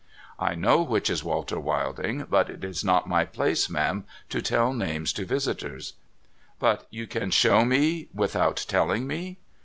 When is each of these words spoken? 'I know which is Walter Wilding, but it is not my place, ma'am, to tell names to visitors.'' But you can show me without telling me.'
'I 0.49 0.55
know 0.55 0.81
which 0.81 1.11
is 1.11 1.23
Walter 1.23 1.59
Wilding, 1.59 2.25
but 2.27 2.49
it 2.49 2.63
is 2.63 2.83
not 2.83 3.07
my 3.07 3.23
place, 3.23 3.69
ma'am, 3.69 4.03
to 4.29 4.41
tell 4.41 4.73
names 4.73 5.13
to 5.13 5.25
visitors.'' 5.25 5.93
But 6.59 6.87
you 6.89 7.05
can 7.05 7.29
show 7.29 7.63
me 7.63 8.07
without 8.11 8.65
telling 8.67 9.05
me.' 9.05 9.37